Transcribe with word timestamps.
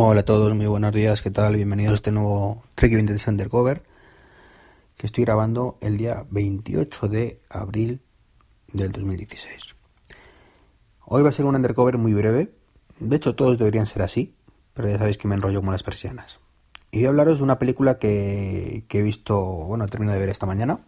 Hola 0.00 0.20
a 0.20 0.24
todos, 0.24 0.54
muy 0.54 0.66
buenos 0.66 0.92
días, 0.92 1.22
¿qué 1.22 1.30
tal? 1.32 1.56
Bienvenidos 1.56 1.90
a 1.90 1.94
este 1.96 2.12
nuevo 2.12 2.62
Trek 2.76 2.92
20 2.92 3.18
Undercover 3.30 3.82
que 4.96 5.06
estoy 5.06 5.24
grabando 5.24 5.76
el 5.80 5.98
día 5.98 6.24
28 6.30 7.08
de 7.08 7.40
abril 7.50 8.00
del 8.72 8.92
2016. 8.92 9.74
Hoy 11.04 11.22
va 11.24 11.30
a 11.30 11.32
ser 11.32 11.46
un 11.46 11.56
undercover 11.56 11.98
muy 11.98 12.14
breve, 12.14 12.52
de 13.00 13.16
hecho 13.16 13.34
todos 13.34 13.58
deberían 13.58 13.86
ser 13.86 14.02
así, 14.02 14.36
pero 14.72 14.88
ya 14.88 14.98
sabéis 14.98 15.18
que 15.18 15.26
me 15.26 15.34
enrollo 15.34 15.58
como 15.58 15.72
las 15.72 15.82
persianas. 15.82 16.38
Y 16.92 16.98
voy 16.98 17.06
a 17.06 17.08
hablaros 17.08 17.38
de 17.38 17.42
una 17.42 17.58
película 17.58 17.98
que, 17.98 18.84
he 18.88 19.02
visto, 19.02 19.36
bueno, 19.42 19.84
he 19.84 19.88
terminado 19.88 20.14
de 20.14 20.20
ver 20.20 20.30
esta 20.30 20.46
mañana, 20.46 20.78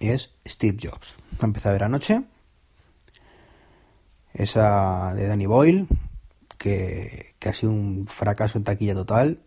es 0.00 0.32
Steve 0.44 0.78
Jobs. 0.82 1.14
La 1.38 1.46
empecé 1.46 1.68
a 1.68 1.72
ver 1.72 1.84
anoche, 1.84 2.24
esa 4.32 5.14
de 5.14 5.28
Danny 5.28 5.46
Boyle, 5.46 5.86
que, 6.64 7.34
ha 7.44 7.52
sido 7.52 7.72
un 7.72 8.06
fracaso 8.06 8.56
en 8.56 8.64
taquilla 8.64 8.94
total. 8.94 9.42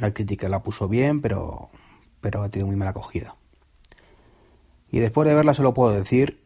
La 0.00 0.12
crítica 0.12 0.50
la 0.50 0.62
puso 0.62 0.86
bien, 0.86 1.22
pero, 1.22 1.70
pero 2.20 2.42
ha 2.42 2.50
tenido 2.50 2.66
muy 2.66 2.76
mala 2.76 2.90
acogida. 2.90 3.36
Y 4.90 4.98
después 4.98 5.26
de 5.26 5.34
verla 5.34 5.54
solo 5.54 5.72
puedo 5.72 5.94
decir 5.94 6.42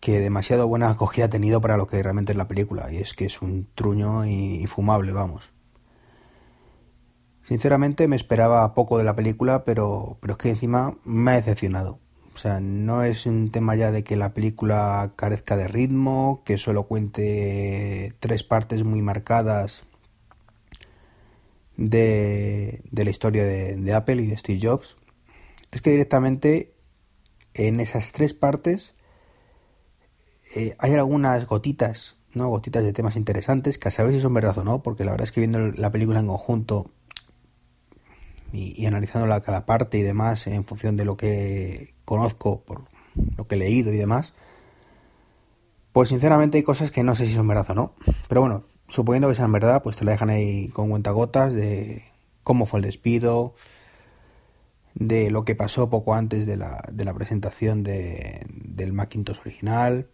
que 0.00 0.18
demasiado 0.18 0.66
buena 0.66 0.90
acogida 0.90 1.26
ha 1.26 1.30
tenido 1.30 1.60
para 1.60 1.76
lo 1.76 1.86
que 1.86 2.02
realmente 2.02 2.32
es 2.32 2.38
la 2.38 2.48
película, 2.48 2.92
y 2.92 2.96
es 2.96 3.14
que 3.14 3.26
es 3.26 3.40
un 3.42 3.68
truño 3.74 4.24
infumable, 4.24 5.12
vamos. 5.12 5.52
Sinceramente 7.42 8.08
me 8.08 8.16
esperaba 8.16 8.74
poco 8.74 8.98
de 8.98 9.04
la 9.04 9.14
película, 9.14 9.64
pero, 9.64 10.18
pero 10.20 10.32
es 10.32 10.38
que 10.38 10.50
encima 10.50 10.98
me 11.04 11.30
ha 11.30 11.34
decepcionado. 11.34 12.00
O 12.34 12.36
sea, 12.36 12.58
no 12.60 13.04
es 13.04 13.26
un 13.26 13.50
tema 13.50 13.76
ya 13.76 13.92
de 13.92 14.02
que 14.02 14.16
la 14.16 14.34
película 14.34 15.12
carezca 15.14 15.56
de 15.56 15.68
ritmo, 15.68 16.42
que 16.44 16.58
solo 16.58 16.84
cuente 16.84 18.14
tres 18.18 18.42
partes 18.42 18.82
muy 18.82 19.02
marcadas 19.02 19.84
de, 21.76 22.82
la 22.90 23.10
historia 23.10 23.44
de, 23.44 23.94
Apple 23.94 24.22
y 24.22 24.26
de 24.26 24.36
Steve 24.36 24.58
Jobs. 24.60 24.96
Es 25.70 25.80
que 25.80 25.90
directamente 25.90 26.74
en 27.54 27.78
esas 27.78 28.10
tres 28.10 28.34
partes 28.34 28.94
eh, 30.56 30.74
hay 30.80 30.92
algunas 30.94 31.46
gotitas, 31.46 32.16
¿no? 32.32 32.48
Gotitas 32.48 32.82
de 32.82 32.92
temas 32.92 33.14
interesantes, 33.14 33.78
que 33.78 33.88
a 33.88 33.92
saber 33.92 34.12
si 34.12 34.20
son 34.20 34.34
verdad 34.34 34.58
o 34.58 34.64
no, 34.64 34.82
porque 34.82 35.04
la 35.04 35.12
verdad 35.12 35.24
es 35.24 35.32
que 35.32 35.40
viendo 35.40 35.60
la 35.60 35.92
película 35.92 36.18
en 36.18 36.26
conjunto 36.26 36.90
y, 38.52 38.80
y 38.80 38.86
analizándola 38.86 39.40
cada 39.40 39.66
parte 39.66 39.98
y 39.98 40.02
demás 40.02 40.48
en 40.48 40.64
función 40.64 40.96
de 40.96 41.04
lo 41.04 41.16
que 41.16 41.93
conozco, 42.04 42.60
por 42.62 42.82
lo 43.36 43.46
que 43.46 43.54
he 43.54 43.58
leído 43.58 43.92
y 43.92 43.96
demás, 43.96 44.34
pues 45.92 46.08
sinceramente 46.08 46.58
hay 46.58 46.64
cosas 46.64 46.90
que 46.90 47.02
no 47.02 47.14
sé 47.14 47.26
si 47.26 47.34
son 47.34 47.46
verdad 47.46 47.70
o 47.70 47.74
no. 47.74 47.94
Pero 48.28 48.40
bueno, 48.40 48.64
suponiendo 48.88 49.28
que 49.28 49.34
sean 49.34 49.52
verdad, 49.52 49.82
pues 49.82 49.96
te 49.96 50.04
la 50.04 50.12
dejan 50.12 50.30
ahí 50.30 50.68
con 50.68 50.90
cuentagotas 50.90 51.54
de 51.54 52.04
cómo 52.42 52.66
fue 52.66 52.80
el 52.80 52.84
despido, 52.84 53.54
de 54.94 55.30
lo 55.30 55.44
que 55.44 55.54
pasó 55.54 55.90
poco 55.90 56.14
antes 56.14 56.46
de 56.46 56.56
la, 56.56 56.82
de 56.92 57.04
la 57.04 57.14
presentación 57.14 57.82
de, 57.82 58.46
del 58.48 58.92
Macintosh 58.92 59.40
original, 59.40 60.08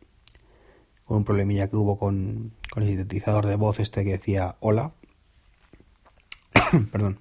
con 1.04 1.18
un 1.18 1.24
problemilla 1.24 1.68
que 1.68 1.76
hubo 1.76 1.98
con, 1.98 2.52
con 2.70 2.82
el 2.82 2.88
sintetizador 2.90 3.46
de 3.46 3.56
voz 3.56 3.80
este 3.80 4.04
que 4.04 4.12
decía 4.12 4.56
hola. 4.60 4.92
Perdón. 6.92 7.20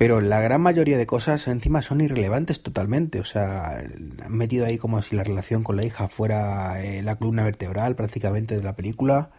Pero 0.00 0.22
la 0.22 0.40
gran 0.40 0.62
mayoría 0.62 0.96
de 0.96 1.04
cosas 1.04 1.46
encima 1.46 1.82
son 1.82 2.00
irrelevantes 2.00 2.62
totalmente. 2.62 3.20
O 3.20 3.24
sea, 3.26 3.72
han 3.74 4.32
metido 4.32 4.64
ahí 4.64 4.78
como 4.78 5.02
si 5.02 5.14
la 5.14 5.24
relación 5.24 5.62
con 5.62 5.76
la 5.76 5.84
hija 5.84 6.08
fuera 6.08 6.82
eh, 6.82 7.02
la 7.02 7.16
columna 7.16 7.44
vertebral 7.44 7.96
prácticamente 7.96 8.56
de 8.56 8.62
la 8.62 8.74
película. 8.74 9.30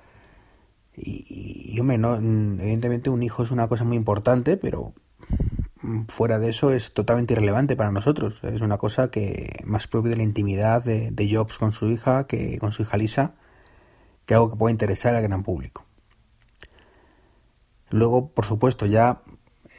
Y, 0.95 1.75
hombre, 1.79 1.97
no, 1.97 2.15
evidentemente 2.15 3.09
un 3.09 3.23
hijo 3.23 3.41
es 3.41 3.49
una 3.49 3.67
cosa 3.67 3.85
muy 3.85 3.97
importante, 3.97 4.55
pero 4.55 4.93
fuera 6.09 6.37
de 6.37 6.49
eso 6.49 6.71
es 6.71 6.93
totalmente 6.93 7.33
irrelevante 7.33 7.75
para 7.75 7.91
nosotros. 7.91 8.43
Es 8.43 8.61
una 8.61 8.77
cosa 8.77 9.09
que 9.09 9.63
más 9.65 9.87
propia 9.87 10.11
de 10.11 10.17
la 10.17 10.23
intimidad 10.23 10.83
de, 10.83 11.09
de 11.09 11.35
Jobs 11.35 11.57
con 11.57 11.71
su 11.71 11.89
hija 11.89 12.27
que 12.27 12.59
con 12.59 12.71
su 12.71 12.83
hija 12.83 12.97
Lisa, 12.97 13.33
que 14.27 14.35
algo 14.35 14.51
que 14.51 14.57
puede 14.57 14.73
interesar 14.73 15.15
al 15.15 15.23
gran 15.23 15.41
público. 15.41 15.87
Luego, 17.89 18.29
por 18.29 18.45
supuesto, 18.45 18.85
ya 18.85 19.23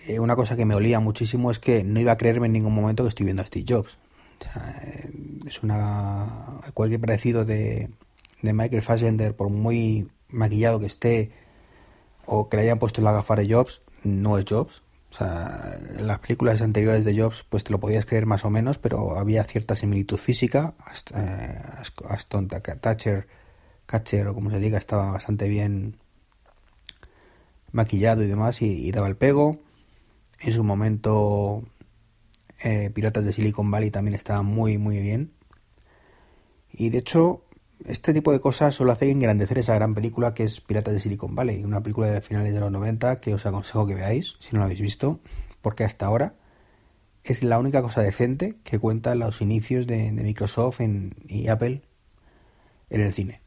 eh, 0.07 0.21
una 0.21 0.37
cosa 0.37 0.57
que 0.57 0.65
me 0.65 0.75
olía 0.75 1.01
muchísimo 1.01 1.51
es 1.51 1.59
que 1.59 1.85
no 1.85 2.01
iba 2.01 2.13
a 2.13 2.17
creerme 2.17 2.47
en 2.47 2.53
ningún 2.53 2.75
momento 2.75 3.05
que 3.05 3.09
estoy 3.09 3.25
viendo 3.25 3.43
a 3.43 3.47
Steve 3.47 3.65
Jobs. 3.69 3.99
Eh, 4.57 5.11
es 5.47 5.63
una. 5.63 6.61
Cualquier 6.75 7.01
parecido 7.01 7.45
de, 7.45 7.91
de 8.43 8.53
Michael 8.53 8.83
Fassbender, 8.83 9.37
por 9.37 9.51
muy 9.51 10.09
maquillado 10.29 10.81
que 10.81 10.87
esté, 10.87 11.31
o 12.27 12.49
que 12.49 12.57
le 12.57 12.65
hayan 12.65 12.79
puesto 12.79 13.03
la 13.03 13.13
gafa 13.13 13.37
de 13.37 13.53
Jobs, 13.53 13.83
no 14.03 14.39
es 14.39 14.45
Jobs. 14.49 14.83
O 15.11 15.15
sea, 15.15 15.77
en 15.99 16.07
las 16.07 16.21
películas 16.21 16.63
anteriores 16.63 17.05
de 17.05 17.21
Jobs, 17.21 17.45
pues 17.49 17.65
te 17.65 17.71
lo 17.71 17.81
podías 17.81 18.07
creer 18.07 18.25
más 18.25 18.47
o 18.47 18.51
menos, 18.51 18.79
pero 18.79 19.19
había 19.19 19.45
cierta 19.45 19.77
similitud 19.77 20.17
física. 20.17 20.75
Eh, 21.15 21.61
Aston 22.09 22.49
Thatcher, 22.49 23.29
Catcher, 23.85 24.27
o 24.29 24.35
como 24.35 24.51
se 24.51 24.59
diga, 24.59 24.79
estaba 24.79 25.13
bastante 25.13 25.49
bien 25.49 25.99
maquillado 27.73 28.23
y 28.23 28.27
demás, 28.27 28.63
y 28.63 28.91
daba 28.91 29.09
el 29.09 29.17
pego. 29.17 29.61
En 30.43 30.53
su 30.53 30.65
momento, 30.65 31.63
eh, 32.63 32.91
Piratas 32.93 33.25
de 33.25 33.33
Silicon 33.33 33.71
Valley 33.71 33.93
también 33.93 34.15
estaba 34.15 34.43
muy, 34.43 34.77
muy 34.77 34.99
bien. 34.99 35.33
Y 36.73 36.91
de 36.91 36.99
hecho, 36.99 37.45
este 37.87 38.13
tipo 38.13 38.33
de 38.33 38.41
cosas 38.41 38.75
solo 38.75 38.91
hace 38.91 39.09
engrandecer 39.11 39.59
esa 39.59 39.75
gran 39.75 39.95
película 39.95 40.35
que 40.35 40.43
es 40.43 40.61
Piratas 40.61 40.95
de 40.95 41.01
Silicon 41.01 41.37
Valley, 41.37 41.63
una 41.63 41.81
película 41.81 42.09
de 42.09 42.21
finales 42.21 42.53
de 42.53 42.59
los 42.59 42.73
90 42.73 43.17
que 43.17 43.35
os 43.35 43.47
aconsejo 43.47 43.87
que 43.87 43.95
veáis, 43.95 44.35
si 44.41 44.51
no 44.53 44.59
lo 44.59 44.65
habéis 44.65 44.81
visto, 44.81 45.21
porque 45.61 45.85
hasta 45.85 46.07
ahora 46.07 46.35
es 47.23 47.45
la 47.45 47.61
única 47.61 47.81
cosa 47.81 48.03
decente 48.03 48.57
que 48.65 48.81
cuenta 48.81 49.15
los 49.15 49.43
inicios 49.43 49.87
de, 49.87 50.11
Microsoft 50.11 50.81
y 51.29 51.49
Apple 51.49 51.83
en 52.91 53.01
el 53.01 53.13
cine. 53.13 53.43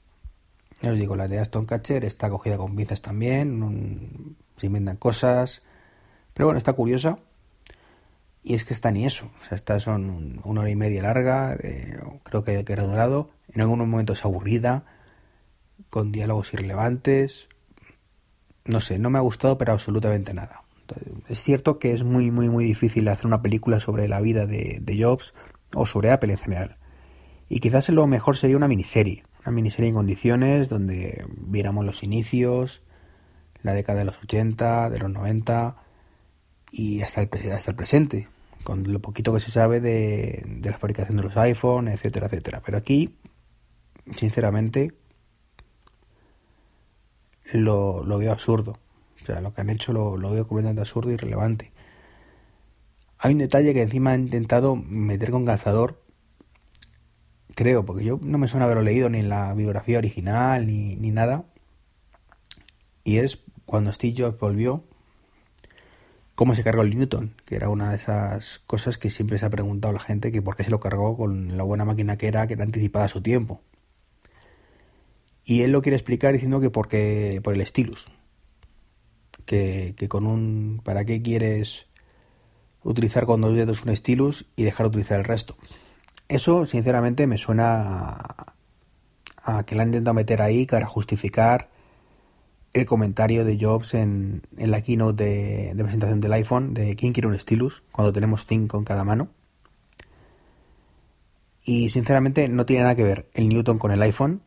Ya 0.81 0.91
os 0.91 0.97
digo, 0.97 1.17
la 1.17 1.28
de 1.28 1.39
Aston 1.39 1.66
Catcher 1.66 2.05
está 2.05 2.29
cogida 2.29 2.57
con 2.57 2.75
pinzas 2.75 3.01
también, 3.01 4.38
se 4.55 4.67
inventan 4.67 4.95
cosas, 4.95 5.61
pero 6.35 6.47
bueno, 6.47 6.57
está 6.57 6.73
curiosa. 6.73 7.18
Y 8.44 8.53
es 8.56 8.66
que 8.66 8.73
está 8.73 8.91
ni 8.91 9.06
eso. 9.06 9.31
O 9.41 9.47
sea, 9.47 9.56
estas 9.56 9.84
son 9.84 10.41
una 10.44 10.62
hora 10.62 10.69
y 10.69 10.75
media 10.75 11.01
larga, 11.01 11.57
creo 12.23 12.44
que, 12.44 12.63
era 12.68 12.84
dorado. 12.84 13.29
En 13.51 13.62
algunos 13.62 13.88
momentos 13.88 14.25
aburrida, 14.25 14.84
con 15.90 16.12
diálogos 16.12 16.53
irrelevantes. 16.53 17.47
No 18.66 18.81
sé, 18.81 19.00
no 19.00 19.09
me 19.09 19.18
ha 19.18 19.22
gustado, 19.22 19.57
pero 19.57 19.72
absolutamente 19.72 20.34
nada. 20.34 20.62
es 21.29 21.41
cierto 21.41 21.79
que 21.79 21.94
es 21.94 22.03
muy, 22.03 22.31
muy, 22.31 22.50
muy 22.50 22.66
difícil 22.66 23.07
hacer 23.07 23.28
una 23.28 23.41
película 23.41 23.79
sobre 23.79 24.09
la 24.09 24.19
vida 24.19 24.46
de, 24.46 24.79
de 24.81 25.03
Jobs 25.03 25.34
o 25.73 25.85
sobre 25.85 26.12
Apple 26.12 26.34
en 26.34 26.40
general. 26.40 26.78
Y 27.47 27.62
quizás 27.62 27.88
lo 27.90 28.06
mejor 28.07 28.35
sería 28.35 28.57
una 28.57 28.67
miniserie. 28.67 29.23
Una 29.46 29.53
miniserie 29.53 29.90
en 29.90 29.96
condiciones 29.96 30.67
donde 30.67 31.25
viéramos 31.29 31.85
los 31.85 32.03
inicios, 32.03 32.81
la 33.62 33.72
década 33.72 34.00
de 34.00 34.06
los 34.06 34.22
80, 34.22 34.90
de 34.90 35.00
los 35.00 35.09
90 35.09 35.84
y 36.78 37.02
hasta 37.03 37.22
el, 37.22 37.30
hasta 37.53 37.72
el 37.72 37.78
presente, 37.78 38.28
con 38.66 38.91
lo 38.91 39.00
poquito 39.00 39.34
que 39.34 39.40
se 39.40 39.50
sabe 39.50 39.80
de, 39.80 40.44
de 40.46 40.69
la 40.69 40.78
fabricación 40.78 41.16
de 41.16 41.24
los 41.24 41.38
iPhones, 41.38 41.94
etcétera, 41.94 42.28
etcétera. 42.28 42.62
Pero 42.66 42.78
aquí, 42.78 43.16
sinceramente, 44.13 44.94
lo, 47.53 48.03
lo 48.03 48.18
veo 48.18 48.34
absurdo. 48.34 48.78
O 49.24 49.25
sea, 49.25 49.40
lo 49.40 49.53
que 49.53 49.62
han 49.62 49.69
hecho 49.69 49.94
lo, 49.94 50.18
lo 50.18 50.31
veo 50.31 50.46
completamente 50.47 50.81
absurdo 50.81 51.12
y 51.12 51.14
irrelevante. 51.14 51.72
Hay 53.19 53.31
un 53.31 53.40
detalle 53.40 53.74
que 53.74 53.81
encima 53.81 54.12
han 54.12 54.24
intentado 54.24 54.75
meter 54.75 55.31
con 55.31 55.46
calzador, 55.46 56.03
creo, 57.56 57.85
porque 57.85 58.03
yo 58.03 58.19
no 58.22 58.38
me 58.38 58.50
suena 58.50 58.66
haberlo 58.66 58.84
leído 58.84 59.09
ni 59.09 59.19
en 59.19 59.30
la 59.30 59.53
biografía 59.53 59.97
original 59.97 60.68
ni, 60.68 60.97
ni 60.97 61.12
nada. 61.12 61.46
Y 63.06 63.19
es 63.19 63.40
cuando 63.66 63.94
Steve 63.94 64.14
Jobs 64.17 64.38
volvió, 64.38 64.84
cómo 66.35 66.53
se 66.53 66.64
cargó 66.64 66.82
el 66.82 66.96
Newton, 66.96 67.34
que 67.46 67.55
era 67.55 67.70
una 67.70 67.91
de 67.91 67.96
esas 67.96 68.59
cosas 68.66 68.97
que 68.97 69.09
siempre 69.09 69.37
se 69.40 69.46
ha 69.46 69.49
preguntado 69.49 69.93
la 69.93 69.99
gente, 69.99 70.32
que 70.32 70.41
por 70.41 70.55
qué 70.55 70.64
se 70.64 70.70
lo 70.70 70.79
cargó 70.79 71.17
con 71.17 71.58
la 71.58 71.64
buena 71.64 71.85
máquina 71.85 72.17
que 72.17 72.28
era, 72.28 72.46
que 72.46 72.53
era 72.53 72.64
anticipada 72.64 73.05
a 73.05 73.09
su 73.09 73.22
tiempo. 73.22 73.61
Y 75.46 75.61
él 75.61 75.72
lo 75.72 75.82
quiere 75.82 75.96
explicar 75.96 76.34
diciendo 76.34 76.59
que 76.59 76.70
porque 76.70 77.40
por 77.43 77.53
el 77.53 77.66
stylus. 77.66 78.11
Que, 79.46 79.93
que 79.96 80.09
con 80.09 80.26
un 80.26 80.82
¿para 80.84 81.05
qué 81.05 81.22
quieres 81.22 81.85
utilizar 82.84 83.26
con 83.26 83.41
dos 83.41 83.55
dedos 83.55 83.84
un 83.84 83.96
stylus 83.96 84.47
y 84.55 84.64
dejar 84.64 84.85
de 84.85 84.90
utilizar 84.90 85.20
el 85.20 85.26
resto? 85.26 85.55
Eso 86.28 86.66
sinceramente 86.66 87.28
me 87.28 87.37
suena 87.37 88.09
a, 88.09 88.55
a 89.43 89.64
que 89.64 89.76
le 89.76 89.84
han 89.84 89.90
intentado 89.90 90.16
meter 90.16 90.41
ahí 90.41 90.66
para 90.66 90.87
justificar 90.87 91.70
el 92.75 92.85
comentario 92.85 93.45
de 93.45 93.57
Jobs 93.57 93.93
en, 93.93 94.41
en 94.57 94.69
la 94.69 94.81
keynote 94.81 95.23
de, 95.23 95.73
de, 95.73 95.83
presentación 95.83 96.19
del 96.19 96.33
iPhone 96.33 96.73
de 96.73 96.97
quién 96.97 97.13
quiere 97.13 97.29
un 97.29 97.39
stylus 97.39 97.83
cuando 97.93 98.11
tenemos 98.11 98.45
cinco 98.45 98.77
en 98.77 98.83
cada 98.83 99.05
mano. 99.05 99.29
Y 101.63 101.89
sinceramente 101.89 102.49
no 102.49 102.66
tiene 102.66 102.83
nada 102.83 102.95
que 102.95 103.03
ver 103.03 103.29
el 103.33 103.47
Newton 103.47 103.79
con 103.79 103.91
el 103.91 104.01
iPhone. 104.01 104.41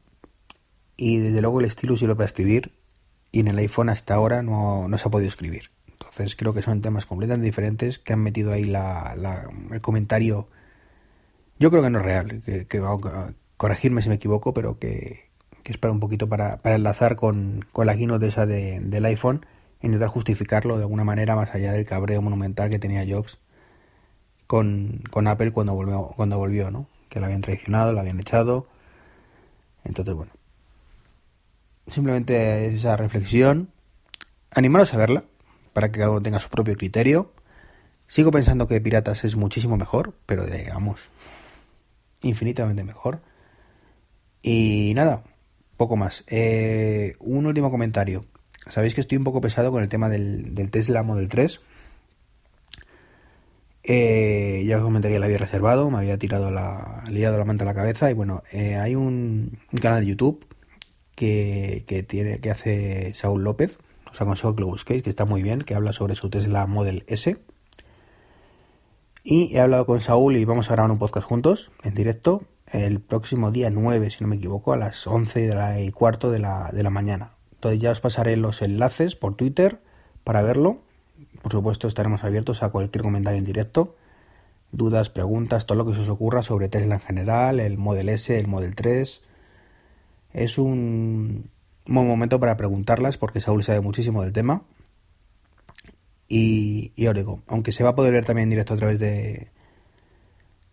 Y 0.98 1.16
desde 1.16 1.40
luego 1.40 1.60
el 1.60 1.70
stylus 1.70 2.00
sirve 2.00 2.16
para 2.16 2.26
escribir 2.26 2.72
y 3.32 3.40
en 3.40 3.48
el 3.48 3.56
iPhone 3.58 3.88
hasta 3.88 4.14
ahora 4.14 4.42
no, 4.42 4.88
no 4.88 4.98
se 4.98 5.08
ha 5.08 5.10
podido 5.10 5.30
escribir. 5.30 5.70
Entonces 5.90 6.36
creo 6.36 6.52
que 6.52 6.60
son 6.60 6.82
temas 6.82 7.06
completamente 7.06 7.46
diferentes 7.46 7.98
que 7.98 8.12
han 8.12 8.20
metido 8.20 8.52
ahí 8.52 8.64
la, 8.64 9.16
el 9.72 9.80
comentario. 9.80 10.48
Yo 11.58 11.70
creo 11.70 11.82
que 11.82 11.90
no 11.90 11.98
es 12.00 12.04
real, 12.04 12.42
que, 12.44 12.66
que 12.66 12.82
corregirme 13.56 14.02
si 14.02 14.10
me 14.10 14.16
equivoco, 14.16 14.52
pero 14.52 14.78
que, 14.78 15.27
que 15.68 15.72
es 15.72 15.78
para 15.78 15.92
un 15.92 16.00
poquito 16.00 16.30
para, 16.30 16.56
para 16.56 16.76
enlazar 16.76 17.14
con, 17.14 17.66
con 17.72 17.84
la 17.84 17.94
keynote 17.94 18.26
esa 18.26 18.46
de, 18.46 18.80
del 18.80 19.04
iPhone 19.04 19.44
e 19.82 19.86
intentar 19.86 20.08
justificarlo 20.08 20.78
de 20.78 20.84
alguna 20.84 21.04
manera 21.04 21.36
más 21.36 21.54
allá 21.54 21.72
del 21.72 21.84
cabreo 21.84 22.22
monumental 22.22 22.70
que 22.70 22.78
tenía 22.78 23.04
Jobs 23.06 23.38
con, 24.46 25.02
con 25.10 25.26
Apple 25.26 25.52
cuando 25.52 25.74
volvió, 25.74 26.04
cuando 26.16 26.38
volvió, 26.38 26.70
¿no? 26.70 26.88
Que 27.10 27.20
lo 27.20 27.26
habían 27.26 27.42
traicionado, 27.42 27.92
lo 27.92 28.00
habían 28.00 28.18
echado. 28.18 28.66
Entonces, 29.84 30.14
bueno. 30.14 30.32
Simplemente 31.86 32.68
es 32.68 32.72
esa 32.72 32.96
reflexión. 32.96 33.70
Animaros 34.50 34.94
a 34.94 34.96
verla 34.96 35.24
para 35.74 35.90
que 35.90 35.98
cada 35.98 36.12
uno 36.12 36.22
tenga 36.22 36.40
su 36.40 36.48
propio 36.48 36.76
criterio. 36.78 37.34
Sigo 38.06 38.30
pensando 38.30 38.66
que 38.68 38.80
Piratas 38.80 39.22
es 39.24 39.36
muchísimo 39.36 39.76
mejor, 39.76 40.14
pero 40.24 40.46
digamos, 40.46 41.10
infinitamente 42.22 42.84
mejor. 42.84 43.20
Y 44.40 44.94
nada, 44.94 45.24
poco 45.78 45.96
más. 45.96 46.24
Eh, 46.26 47.16
un 47.20 47.46
último 47.46 47.70
comentario. 47.70 48.26
Sabéis 48.68 48.94
que 48.94 49.00
estoy 49.00 49.16
un 49.16 49.24
poco 49.24 49.40
pesado 49.40 49.72
con 49.72 49.82
el 49.82 49.88
tema 49.88 50.10
del, 50.10 50.54
del 50.54 50.70
Tesla 50.70 51.02
Model 51.02 51.28
3. 51.28 51.60
Eh, 53.84 54.64
ya 54.66 54.76
os 54.76 54.82
comenté 54.82 55.08
que 55.08 55.18
la 55.18 55.24
había 55.24 55.38
reservado, 55.38 55.90
me 55.90 55.96
había 55.96 56.18
tirado 56.18 56.50
la, 56.50 57.04
liado 57.08 57.38
la 57.38 57.46
manta 57.46 57.64
a 57.64 57.66
la 57.66 57.74
cabeza 57.74 58.10
y 58.10 58.14
bueno, 58.14 58.42
eh, 58.52 58.76
hay 58.76 58.94
un, 58.94 59.58
un, 59.72 59.78
canal 59.78 60.00
de 60.00 60.08
YouTube 60.08 60.44
que, 61.14 61.84
que, 61.86 62.02
tiene, 62.02 62.40
que 62.40 62.50
hace 62.50 63.14
Saúl 63.14 63.44
López, 63.44 63.78
os 64.10 64.20
aconsejo 64.20 64.54
que 64.54 64.60
lo 64.60 64.66
busquéis, 64.66 65.02
que 65.02 65.08
está 65.08 65.24
muy 65.24 65.42
bien, 65.42 65.62
que 65.62 65.74
habla 65.74 65.94
sobre 65.94 66.16
su 66.16 66.28
Tesla 66.28 66.66
Model 66.66 67.04
S. 67.06 67.38
Y 69.24 69.56
he 69.56 69.60
hablado 69.60 69.86
con 69.86 70.02
Saúl 70.02 70.36
y 70.36 70.44
vamos 70.44 70.70
a 70.70 70.74
grabar 70.74 70.90
un 70.90 70.98
podcast 70.98 71.26
juntos, 71.26 71.70
en 71.82 71.94
directo, 71.94 72.42
el 72.72 73.00
próximo 73.00 73.50
día 73.50 73.70
9, 73.70 74.10
si 74.10 74.22
no 74.22 74.28
me 74.28 74.36
equivoco, 74.36 74.72
a 74.72 74.76
las 74.76 75.06
11 75.06 75.50
y 75.80 75.90
cuarto 75.90 76.30
de 76.30 76.38
la, 76.38 76.70
de 76.72 76.82
la 76.82 76.90
mañana. 76.90 77.32
Entonces 77.54 77.80
ya 77.80 77.90
os 77.90 78.00
pasaré 78.00 78.36
los 78.36 78.62
enlaces 78.62 79.16
por 79.16 79.34
Twitter 79.34 79.80
para 80.24 80.42
verlo. 80.42 80.82
Por 81.42 81.52
supuesto 81.52 81.88
estaremos 81.88 82.24
abiertos 82.24 82.62
a 82.62 82.70
cualquier 82.70 83.02
comentario 83.02 83.38
en 83.38 83.44
directo. 83.44 83.96
Dudas, 84.70 85.08
preguntas, 85.08 85.66
todo 85.66 85.78
lo 85.78 85.86
que 85.86 85.94
se 85.94 86.02
os 86.02 86.08
ocurra 86.08 86.42
sobre 86.42 86.68
Tesla 86.68 86.96
en 86.96 87.00
general, 87.00 87.58
el 87.58 87.78
Model 87.78 88.10
S, 88.10 88.38
el 88.38 88.46
Model 88.46 88.74
3. 88.74 89.20
Es 90.34 90.58
un, 90.58 91.50
buen 91.86 92.06
momento 92.06 92.38
para 92.38 92.56
preguntarlas 92.56 93.16
porque 93.16 93.40
Saúl 93.40 93.64
sabe 93.64 93.80
muchísimo 93.80 94.22
del 94.22 94.32
tema. 94.32 94.62
Y, 96.28 96.92
y 96.94 97.10
digo, 97.14 97.42
aunque 97.48 97.72
se 97.72 97.82
va 97.82 97.90
a 97.90 97.94
poder 97.94 98.12
ver 98.12 98.26
también 98.26 98.44
en 98.44 98.50
directo 98.50 98.74
a 98.74 98.76
través 98.76 98.98
de, 98.98 99.50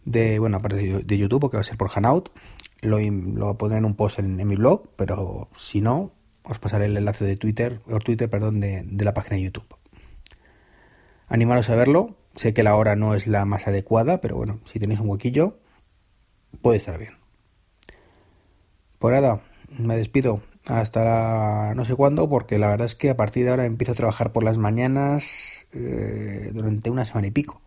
de 0.06 0.40
bueno, 0.40 0.58
aparte 0.58 1.04
de 1.04 1.18
YouTube, 1.18 1.42
porque 1.42 1.58
va 1.58 1.62
a 1.62 1.66
ser 1.66 1.78
por 1.78 1.90
Hanout, 1.94 2.30
lo, 2.82 3.00
lo 3.00 3.58
pondré 3.58 3.80
en 3.80 3.86
un 3.86 3.96
post 3.96 4.20
en, 4.20 4.36
mi 4.36 4.56
blog, 4.56 4.90
pero 4.96 5.50
si 5.56 5.82
no, 5.82 6.14
os 6.44 6.60
pasaré 6.60 6.86
el 6.86 6.98
enlace 6.98 7.26
de 7.26 7.36
Twitter, 7.36 7.82
o 7.88 8.00
Twitter, 8.00 8.30
perdón, 8.30 8.60
de, 8.60 8.84
de 8.86 9.06
la 9.06 9.14
página 9.14 9.38
de 9.38 9.44
YouTube. 9.44 9.76
Animaros 11.28 11.70
a 11.70 11.76
verlo, 11.76 12.16
sé 12.36 12.54
que 12.54 12.64
la 12.64 12.76
hora 12.76 12.96
no 12.96 13.16
es 13.16 13.28
la 13.28 13.46
más 13.46 13.68
adecuada, 13.68 14.22
pero 14.22 14.36
bueno, 14.36 14.60
si 14.66 14.80
tenéis 14.80 15.00
un 15.00 15.10
huequillo, 15.10 15.58
puede 16.62 16.78
estar 16.78 16.98
bien. 17.00 17.14
Por 19.00 19.14
nada, 19.14 19.42
me 19.80 19.96
despido 19.98 20.42
hasta 20.66 21.74
no 21.76 21.86
sé 21.86 21.96
cuándo, 21.96 22.28
porque 22.30 22.58
la 22.58 22.68
verdad 22.68 22.86
es 22.86 22.96
que 22.96 23.10
a 23.10 23.18
partir 23.18 23.46
de 23.46 23.52
ahora 23.52 23.66
empiezo 23.66 23.92
a 23.92 23.96
trabajar 23.96 24.32
por 24.32 24.44
las 24.44 24.58
mañanas 24.58 25.68
eh, 25.74 26.52
durante 26.54 26.90
una 26.90 27.06
semana 27.06 27.28
y 27.28 27.32
pico. 27.32 27.62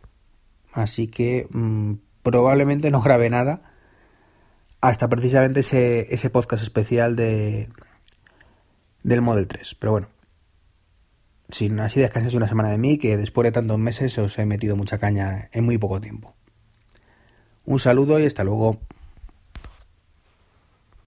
Así 0.72 1.08
que 1.08 1.48
mmm, 1.50 1.94
probablemente 2.30 2.90
no 2.90 3.00
grabe 3.00 3.30
nada 3.30 3.62
hasta 4.82 5.08
precisamente 5.08 5.60
ese, 5.60 6.14
ese 6.14 6.28
podcast 6.28 6.62
especial 6.62 7.16
de 7.16 7.68
del 9.02 9.22
Model 9.22 9.48
3. 9.48 9.76
Pero 9.76 9.92
bueno, 9.92 10.08
sin 11.50 11.80
así 11.80 12.00
descanséis 12.00 12.34
una 12.34 12.46
semana 12.46 12.68
de 12.68 12.76
mí, 12.76 12.98
que 12.98 13.16
después 13.16 13.44
de 13.44 13.52
tantos 13.52 13.78
meses 13.78 14.18
os 14.18 14.38
he 14.38 14.44
metido 14.44 14.76
mucha 14.76 14.98
caña 14.98 15.48
en 15.52 15.64
muy 15.64 15.78
poco 15.78 16.00
tiempo. 16.00 16.34
Un 17.64 17.78
saludo 17.78 18.18
y 18.18 18.26
hasta 18.26 18.44
luego. 18.44 18.80